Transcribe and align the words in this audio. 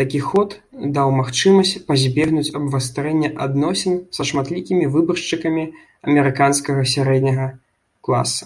Такі 0.00 0.20
ход 0.28 0.50
даў 0.98 1.08
магчымасць 1.16 1.72
пазбегнуць 1.90 2.54
абвастрэння 2.60 3.30
адносін 3.48 3.98
са 4.20 4.26
шматлікімі 4.30 4.88
выбаршчыкамі 4.96 5.64
амерыканскага 6.12 6.82
сярэдняга 6.94 7.46
класа. 8.10 8.44